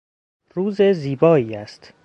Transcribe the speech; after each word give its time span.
روز 0.53 0.81
زیبایی 0.81 1.55
است. 1.55 1.93